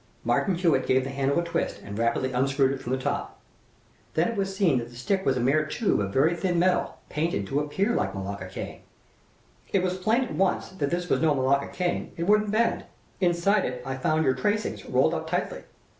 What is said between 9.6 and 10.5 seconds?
"It was plain at